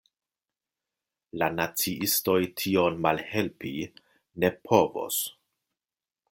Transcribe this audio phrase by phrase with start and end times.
[1.41, 3.75] La naciistoj tion malhelpi
[4.45, 5.21] ne povos.